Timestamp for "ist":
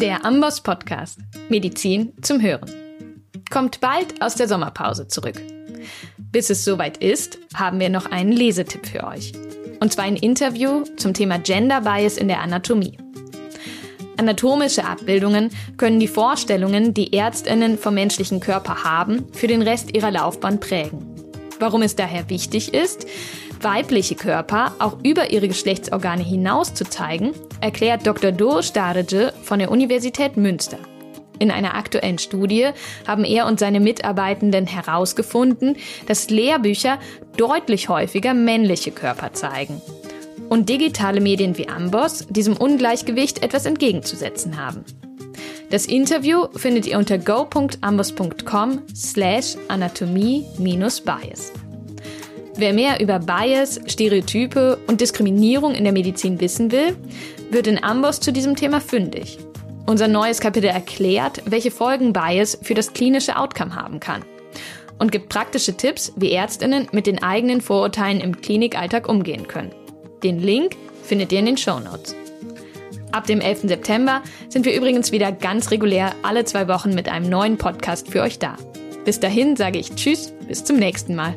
6.96-7.38, 22.72-23.06